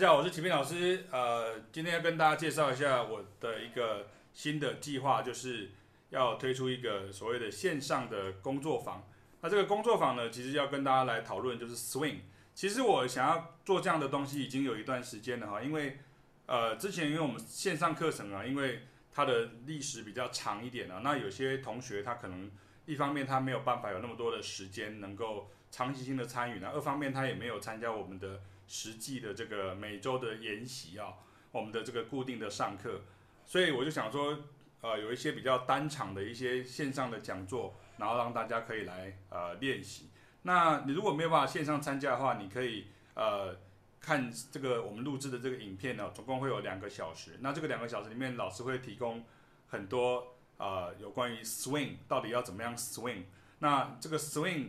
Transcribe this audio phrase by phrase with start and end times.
[0.00, 1.04] 大家好，我是启斌老师。
[1.10, 5.72] 呃，今天要跟大家介绍一下我的一个新的计划，就是
[6.08, 9.06] 要推出一个所谓的线上的工作坊。
[9.42, 12.20] 那这个工作坊呢，其实要跟大家来讨论就是 Swing。
[12.54, 15.98] 其实我想要做这样的东西已经有一段时间了哈，因为
[16.46, 18.80] 呃之前因为我们线上课程啊，因为
[19.12, 22.50] 它的历史比较长一点啊，那有些同学他可能
[22.86, 28.40] 一方面他没有办法有那么多的时间能够长期性的参与呢，二方面他也没有参加我们的。
[28.72, 31.14] 实际的这个每周的研习啊，
[31.50, 33.00] 我们的这个固定的上课，
[33.44, 34.38] 所以我就想说，
[34.80, 40.10] 呃，有一些比较单场的一些线上的讲座，然后让大家可以来呃练习。
[40.42, 43.56] 那你如果没有办法线上参加的话，你可以呃
[44.00, 47.38] 看这个我们录制的这个影片呢，总共会有两个小时。
[47.40, 49.24] 那这个两个小时里面，老师会提供
[49.66, 53.24] 很多呃有关于 swing 到底要怎么样 swing，
[53.58, 54.68] 那这个 swing。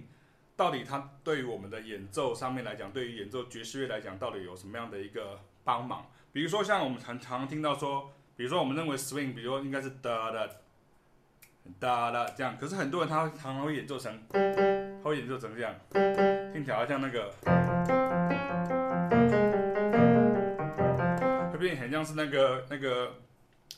[0.61, 6.05] 到底它对于我们的演奏上面来讲，对于演奏爵士乐来讲，到底有什么样的一个帮忙？
[6.31, 10.47] 比如说像我们常常听到说，比如说我们认为 swing，比如说应该是哒哒
[11.79, 15.73] 哒哒这样，可是很多人他常常会演奏成，他会演奏成这样，
[16.53, 17.31] 听起来像那个，
[21.51, 23.15] 会变很像是那个那个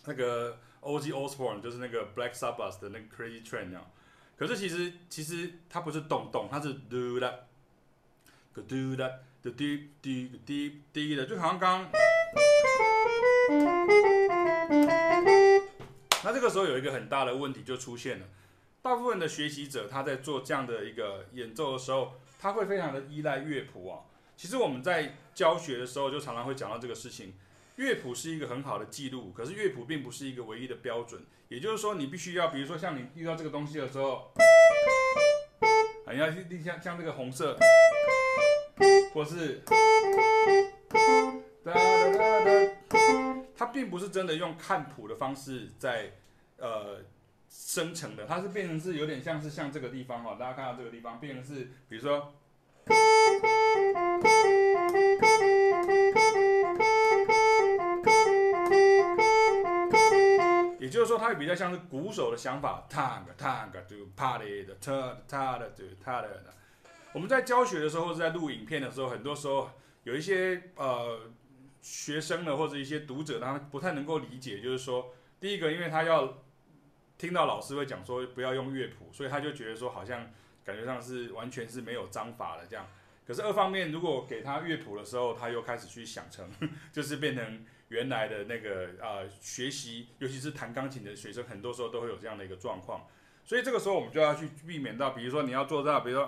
[0.06, 3.90] 那个 O G Osborne，就是那个 Black Sabbath 的那个 Crazy Train 那样。
[4.36, 7.32] 可是其实其实它不是咚咚，它是嘟啦，
[8.52, 9.10] 个嘟啦，
[9.42, 11.90] 的滴滴滴滴的，就好像刚。
[16.24, 18.26] 那这个时候有一个很大的问题就出现了，
[18.82, 24.00] 大部分的学习者他在做这样的一个演奏的时候，他会非常的依赖乐谱啊。
[24.36, 27.34] 其实我们在教学的时候就常常会讲到这个事情。
[27.76, 31.26] 乐谱是一个很好的记录，可是乐谱并不是一个唯一的标准。
[31.48, 34.32] 也就是说，你必须要，比如说像你遇到这个东西的时候，
[36.06, 37.58] 啊，你要去像像这个红色，
[39.14, 39.62] 或是，
[41.64, 43.00] 哒哒哒，
[43.56, 46.12] 它并不是真的用看谱的方式在
[46.58, 47.00] 呃
[47.50, 52.34] 生成的，它是变成是有点像是像这个地方哈，大家看到这个地方变成是，比如说。
[60.84, 66.54] 也就是说，它比较像是鼓手的想法，哒个哒个就啪的的，哒哒的就哒的的。
[67.14, 69.72] 我们在教学的时候，或者在录影片的时候，很多时候
[70.04, 71.22] 有一些呃
[71.82, 76.44] 学生呢，或者一些读者，他们不太能够理解，就是说，第一个，因为他要
[77.18, 80.30] 听到老师会讲说不要用乐谱，所以他就觉得说好像
[80.66, 82.86] 感觉上是完全是没有章法的这样。
[83.26, 86.46] 可是二方面，如果给他乐谱的时候，他又开始去想成，
[86.92, 87.66] 就是变成。
[87.94, 93.06] 原来的那个呃学习，尤其是弹钢琴的学生，很多时候都会有这样的一个状况，
[93.46, 96.28] 所以这个时候我们就要去避免到，比如说你要做到，比如说，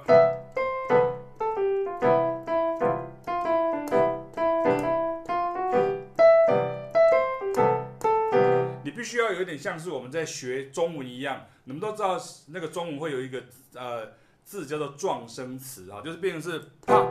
[8.83, 14.13] 你必须要有一点像是我们在学中文一样，你们都知道那个中文会有一个呃
[14.43, 17.03] 字叫做撞声词啊，就是变成是啪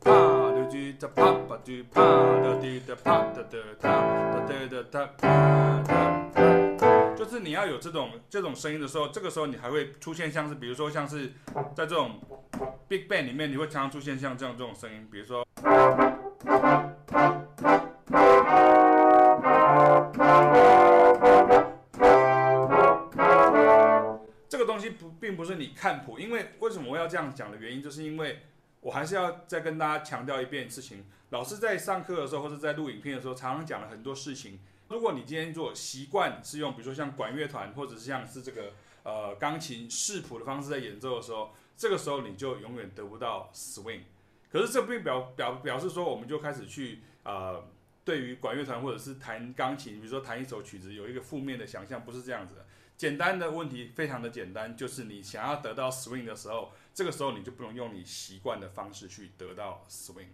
[0.00, 0.41] 啪
[0.72, 0.92] 啪。
[0.98, 2.00] 哒啪啪哒啪
[2.40, 3.90] 哒滴哒啪哒哒哒
[4.48, 11.30] 哒哒哒啪哒，就是你要有这种这种声音的时候，这个时候你还会出现像是，比如说像是
[11.74, 12.18] 在这种
[12.88, 15.46] big band 里面，你会常常出现像这样这种声音，比如说，
[24.48, 28.38] 这个东西不并不是你看谱，因为为什么我要这样讲的原因，就是因为。
[28.82, 31.04] 我还是要再跟大家强调一遍事情。
[31.30, 34.58] 老师在上课的时候，或者在录影片的时候，常常讲了很多事情。
[34.88, 38.72] 如果你今天做习惯是用，比如说像管乐团，或者是像是这个
[39.04, 44.00] 呃钢琴视谱的方式在演奏的时候，这个时候你就永远得不到 swing。
[44.50, 47.64] 可是这并表表表示说，我们就开始去呃
[48.04, 52.66] 对于管乐团或者是弹钢琴，比如说弹一首曲子，有一个负面的想象，不是这样子的。
[52.96, 56.72] 简单的问题非常的简单，就是你想要得到 swing 的时候。
[56.94, 60.28] 这个时候你就不能用你习惯的方式去得到 swing，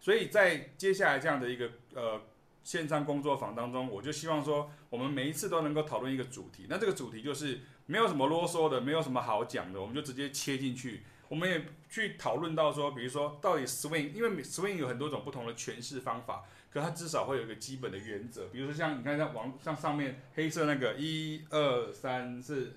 [0.00, 2.20] 所以在接下来这样的一个呃
[2.64, 6.66] 线上工作坊当中，我就希望说，我们每一次都能够讨论一个主题。
[6.68, 11.02] 那这个主题就是没有什么啰嗦的，没有什么好讲的，我们就直接切进去。
[11.28, 18.48] 我们也去讨论到说，比如说到底 swing，因为 swing 有很多种不同的诠释方法，可它至少会有一个基本的原则。
[18.48, 22.72] 比如说像你看像网像上面黑色那个一二三四。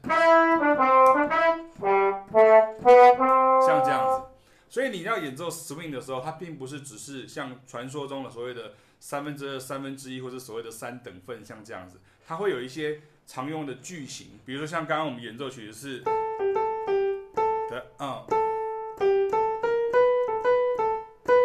[2.31, 4.23] 像这样子，
[4.69, 15.99] 所以你要演奏 swing 的时候，它并不是只是像传说中的所谓的三分之二、三分之一，或者所谓的三等份，像这样子，它会有一些常用的句型，比如说像刚刚我们演奏曲是
[17.69, 18.25] 的，嗯，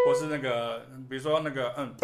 [0.07, 1.95] 或是那个，比如说那个，嗯。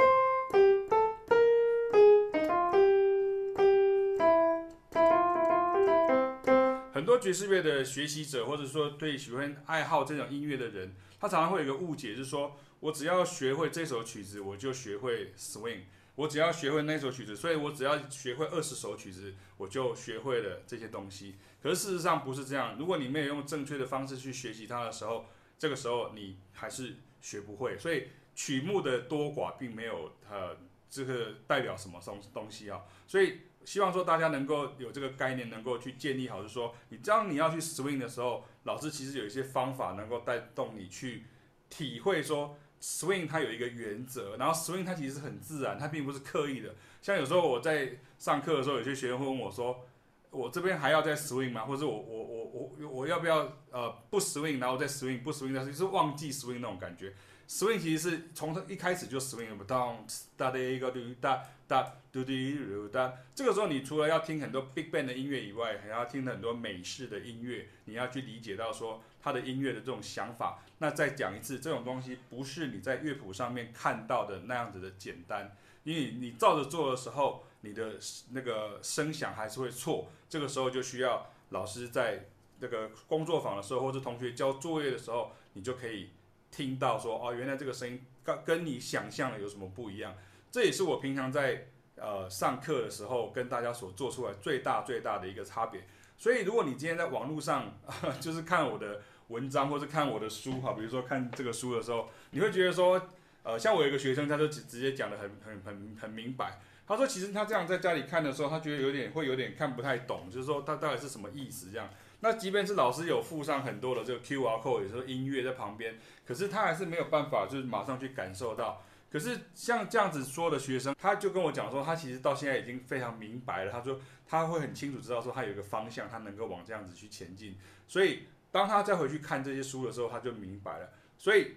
[7.03, 15.81] 很多爵士乐的学习者，或者说对喜欢爱好这种音乐的人，他常常会有一个误解，就是说我只要学会这首曲子，我就学会 swing；
[16.15, 21.35] 我只要学会那首曲子，所以我只要学会二十首曲子，我就学会了这些东西。
[21.61, 22.77] 可是事实上不是这样。
[22.79, 25.27] 如果你没有用正确的方式去学习它的时候，
[25.59, 27.77] 这个时候你还是学不会。
[27.81, 30.57] 所以曲目的多寡并没有呃
[30.89, 32.83] 这个代表什么东东西啊。
[33.09, 33.41] 所以。
[33.65, 41.25] 希望说大家能够有这个概念，能够去建立好，就是说，你当你要去 swing 的时候，老师其实有一些方法能够带动你去
[41.71, 46.75] 体会说 swing 它有一个原则，然后 swing 它其实是很自然，它并不是刻意的。
[47.01, 49.85] 像有时候我在上课的时候，有些学生会问我说，
[50.31, 51.65] 我这边还要再 swing 吗？
[51.65, 57.13] 或者我我我我我要不要呃不 swing，然后再 swing 不 swing，但是就是忘记 swing 那种感觉。
[57.49, 60.07] Swing 其实是从一开始就 swing 不动，
[60.37, 63.13] 哒的一个嘟哒哒嘟嘟噜哒。
[63.35, 70.63] 这个时候，你除了要听很多 big band 的音乐以外，还要听很多美式的音乐，你要去理解到说他的音乐的这种想法。
[70.79, 77.99] 那再讲一次，这种东西不是你在乐谱上面看到的那样子的简单，因为你照着做的时候，你的
[78.31, 80.09] 那个声响还是会错。
[80.29, 82.27] 这个时候就需要老师在
[82.61, 86.09] 这个工作坊的时候，或者同学交作业的时候，你就可以。
[86.53, 90.15] 听到说哦，原来这个声音跟跟你想象的有什么不一样？
[90.53, 91.67] 这也是我平常在
[91.97, 95.85] 呃上课的时候跟大家所做出来最大最大的一个差别。
[96.19, 97.81] 所以如果你今天在网络上
[98.21, 103.01] 就是看我的文章或者看我的书哈，比如说看这个书的时候，你会觉得说
[103.43, 106.61] 呃，像我有一个学生，他就直直接讲的很很很很明白。
[106.87, 111.89] 他说其实他这样在家里看的时候，他觉得有点会有点看不太懂，就是说他到底是什么意思这样。
[112.25, 118.81] 那即便是老师有附上很多的这个 QR code，有时候音乐在旁边，可是他还是没有办法，就是马上去感受到。
[119.11, 123.73] 可是像这样子说的学生，他就跟我讲说，他其实到现在已经非常明白了。
[123.73, 127.57] 他说他会很清楚知道说他有一个方向，他能够往这样子去前进。
[127.89, 130.91] 所以当他再回去看这些书的时候，他就明白了。
[131.19, 131.57] 所以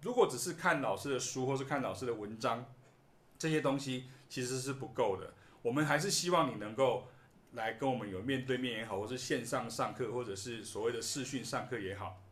[0.00, 2.64] 如果只是看老师的书或是看老师的文章，
[3.38, 5.34] 这些东西其实是不够的。
[5.60, 7.06] 我们还是希望你能够。
[7.56, 12.22] 来跟我们有面对面也好，或是线上上课，或者是所谓的视讯上课也好，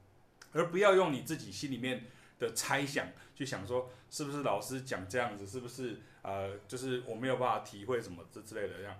[0.52, 2.04] 而不要用你自己心里面
[2.38, 8.97] 的猜想去想说，是不是老师讲这样子，是不是呃，就是我没有办法体会什么这之类的这样。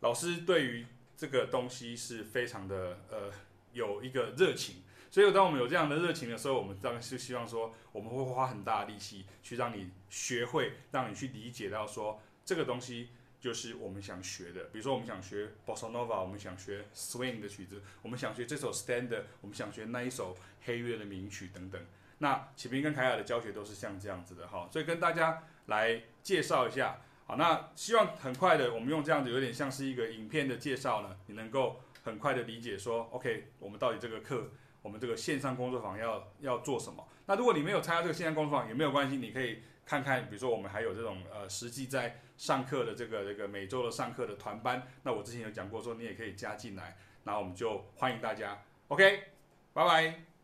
[0.00, 0.86] 老师对于
[1.16, 3.32] 这个东西是非常的呃
[3.72, 13.08] 有一个热情，所以当我们有这样的热情的时候，我们当然是希望说，我们会花很大的力气去让你学会，让你去理解到说这个东西。
[13.46, 21.80] 就是我们想学的，比如说我们想学 Bossa Nova，我们想学 Swing 的曲子，我们想学这首 Standard，我们想学那一首黑乐的名曲等等。
[22.18, 26.98] 那启明跟凯雅的教学都是像这样子的哈，所以跟大家来介绍一下。
[27.24, 34.50] 好，那希望很快的，我们用这样子有点像是一个影片的介绍呢，你能够很快的理解说，OK，我们到底这个课，
[34.82, 37.06] 我们这个线上工作坊要要做什么？
[37.26, 39.62] 那如果你没有参加这个线上工作坊也没有关系，你可以。
[39.88, 49.24] 看看，比如说我们还有这种呃，实际在上课的这个这个每周的上课的团班，那我之前有讲过说你也可以加进来，那我们就欢迎大家，OK，
[49.72, 50.35] 拜拜。